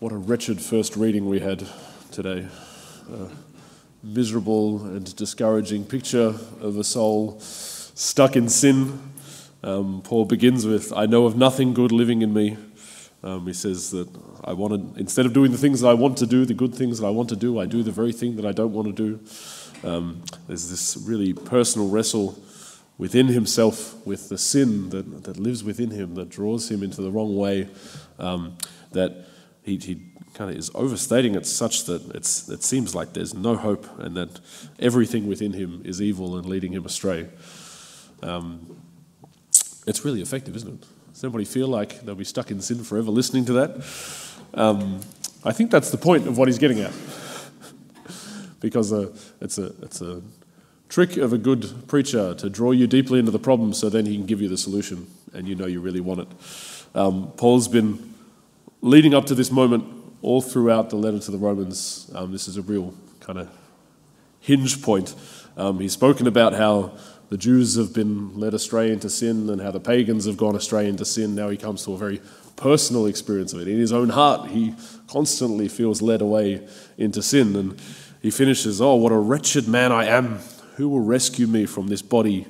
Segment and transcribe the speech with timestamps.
[0.00, 1.62] What a wretched first reading we had
[2.10, 2.48] today.
[3.12, 3.28] A
[4.02, 8.98] miserable and discouraging picture of a soul stuck in sin.
[9.62, 12.56] Um, Paul begins with, I know of nothing good living in me.
[13.22, 14.08] Um, he says that
[14.42, 16.74] I want to, instead of doing the things that I want to do, the good
[16.74, 18.86] things that I want to do, I do the very thing that I don't want
[18.86, 19.86] to do.
[19.86, 22.42] Um, there's this really personal wrestle
[22.96, 27.10] within himself with the sin that, that lives within him, that draws him into the
[27.10, 27.68] wrong way,
[28.18, 28.56] um,
[28.92, 29.26] that
[29.70, 30.00] he, he
[30.34, 34.16] kind of is overstating it such that it's, it seems like there's no hope and
[34.16, 34.40] that
[34.78, 37.28] everything within him is evil and leading him astray.
[38.22, 38.80] Um,
[39.86, 40.86] it's really effective, isn't it?
[41.12, 43.84] Does anybody feel like they'll be stuck in sin forever listening to that?
[44.54, 45.00] Um,
[45.44, 46.92] I think that's the point of what he's getting at.
[48.60, 50.22] because uh, it's, a, it's a
[50.88, 54.16] trick of a good preacher to draw you deeply into the problem so then he
[54.16, 56.28] can give you the solution and you know you really want it.
[56.94, 58.10] Um, Paul's been
[58.82, 59.84] leading up to this moment
[60.22, 62.10] all throughout the letter to the Romans.
[62.14, 63.48] Um, this is a real kind of
[64.40, 65.14] hinge point.
[65.56, 66.92] Um, he's spoken about how
[67.28, 70.88] the Jews have been led astray into sin and how the pagans have gone astray
[70.88, 71.34] into sin.
[71.34, 72.20] Now he comes to a very
[72.56, 73.68] personal experience of it.
[73.68, 74.74] In his own heart, he
[75.08, 76.66] constantly feels led away
[76.98, 77.54] into sin.
[77.56, 77.80] And
[78.22, 80.40] he finishes, Oh, what a wretched man I am.
[80.76, 82.46] Who will rescue me from this body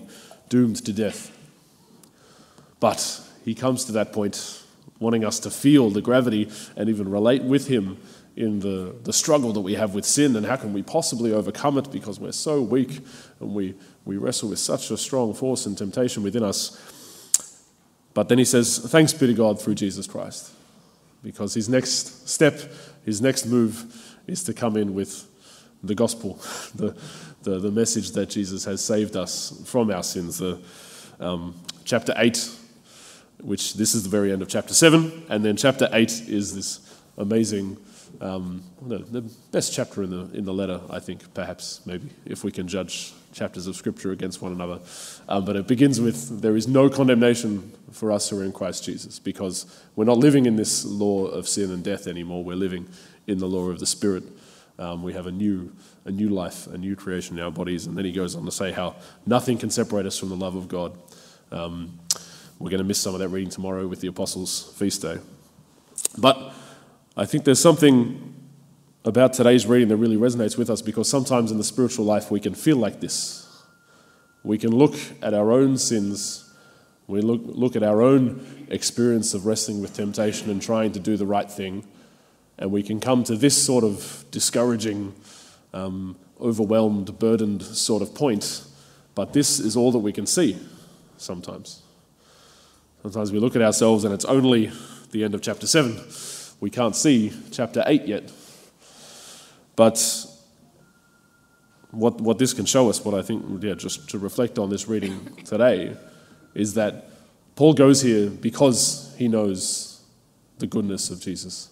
[0.48, 1.36] doomed to death?
[2.78, 4.62] But he comes to that point
[5.00, 7.98] wanting us to feel the gravity and even relate with him
[8.36, 11.76] in the, the struggle that we have with sin and how can we possibly overcome
[11.78, 13.00] it because we're so weak
[13.40, 16.78] and we, we wrestle with such a strong force and temptation within us.
[18.14, 20.52] But then he says, Thanks be to God through Jesus Christ.
[21.22, 22.60] Because his next step,
[23.04, 25.28] his next move is to come in with
[25.82, 26.34] the gospel,
[26.74, 26.96] the,
[27.42, 30.38] the, the message that Jesus has saved us from our sins.
[30.38, 30.60] The,
[31.18, 32.50] um, chapter 8
[33.42, 35.26] which this is the very end of chapter 7.
[35.28, 36.80] And then chapter 8 is this
[37.16, 37.76] amazing,
[38.20, 42.44] um, the, the best chapter in the, in the letter, I think, perhaps, maybe, if
[42.44, 44.80] we can judge chapters of Scripture against one another.
[45.28, 48.84] Um, but it begins with there is no condemnation for us who are in Christ
[48.84, 52.42] Jesus because we're not living in this law of sin and death anymore.
[52.42, 52.88] We're living
[53.26, 54.24] in the law of the Spirit.
[54.78, 55.72] Um, we have a new,
[56.04, 57.86] a new life, a new creation in our bodies.
[57.86, 58.96] And then he goes on to say how
[59.26, 60.98] nothing can separate us from the love of God.
[61.52, 61.98] Um,
[62.60, 65.18] we're going to miss some of that reading tomorrow with the Apostles' feast day.
[66.18, 66.52] But
[67.16, 68.34] I think there's something
[69.02, 72.38] about today's reading that really resonates with us because sometimes in the spiritual life we
[72.38, 73.46] can feel like this.
[74.44, 76.52] We can look at our own sins,
[77.06, 81.16] we look, look at our own experience of wrestling with temptation and trying to do
[81.16, 81.86] the right thing,
[82.58, 85.14] and we can come to this sort of discouraging,
[85.72, 88.64] um, overwhelmed, burdened sort of point.
[89.14, 90.58] But this is all that we can see
[91.16, 91.82] sometimes.
[93.02, 94.70] Sometimes we look at ourselves and it's only
[95.10, 95.98] the end of chapter 7.
[96.60, 98.30] We can't see chapter 8 yet.
[99.74, 100.26] But
[101.90, 104.86] what, what this can show us, what I think, yeah, just to reflect on this
[104.86, 105.96] reading today,
[106.54, 107.08] is that
[107.56, 110.02] Paul goes here because he knows
[110.58, 111.70] the goodness of Jesus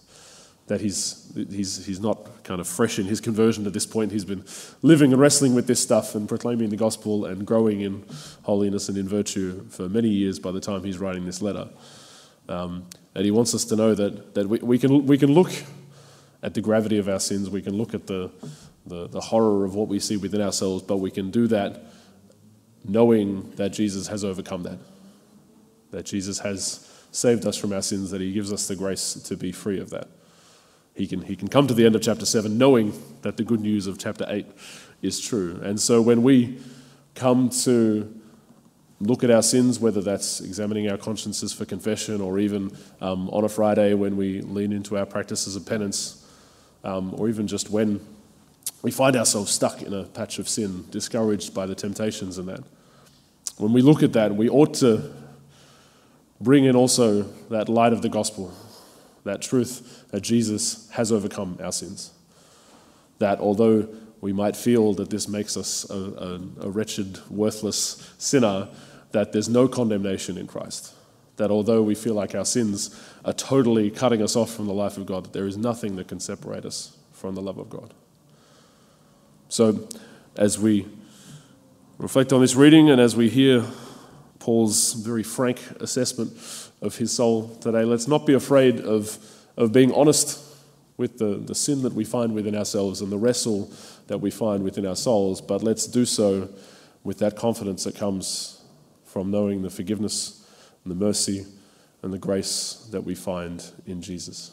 [0.69, 4.11] that he's, he's, he's not kind of fresh in his conversion at this point.
[4.11, 4.45] He's been
[4.83, 8.05] living and wrestling with this stuff and proclaiming the gospel and growing in
[8.43, 11.69] holiness and in virtue for many years by the time he's writing this letter.
[12.47, 12.85] Um,
[13.15, 15.51] and he wants us to know that, that we, we, can, we can look
[16.43, 18.29] at the gravity of our sins, we can look at the,
[18.85, 21.83] the, the horror of what we see within ourselves, but we can do that
[22.87, 24.77] knowing that Jesus has overcome that,
[25.89, 29.35] that Jesus has saved us from our sins, that he gives us the grace to
[29.35, 30.07] be free of that
[30.95, 33.61] he can, he can come to the end of chapter 7 knowing that the good
[33.61, 34.45] news of chapter 8
[35.01, 35.59] is true.
[35.63, 36.59] And so when we
[37.15, 38.13] come to
[39.01, 43.45] look at our sins, whether that's examining our consciences for confession or even um, on
[43.45, 46.25] a Friday when we lean into our practices of penance,
[46.83, 47.99] um, or even just when
[48.81, 52.63] we find ourselves stuck in a patch of sin, discouraged by the temptations and that.
[53.57, 55.13] When we look at that, we ought to
[56.39, 58.53] bring in also that light of the gospel,
[59.23, 62.11] that truth that Jesus has overcome our sins.
[63.19, 63.87] That although
[64.21, 68.69] we might feel that this makes us a, a, a wretched, worthless sinner,
[69.11, 70.93] that there's no condemnation in Christ.
[71.37, 74.97] That although we feel like our sins are totally cutting us off from the life
[74.97, 77.93] of God, that there is nothing that can separate us from the love of God.
[79.47, 79.87] So,
[80.35, 80.85] as we
[81.97, 83.65] reflect on this reading and as we hear
[84.39, 86.31] Paul's very frank assessment
[86.81, 87.83] of his soul today.
[87.83, 89.17] Let's not be afraid of,
[89.57, 90.45] of being honest
[90.97, 93.71] with the, the sin that we find within ourselves and the wrestle
[94.07, 96.49] that we find within our souls, but let's do so
[97.03, 98.61] with that confidence that comes
[99.05, 100.45] from knowing the forgiveness
[100.83, 101.45] and the mercy
[102.01, 104.51] and the grace that we find in Jesus.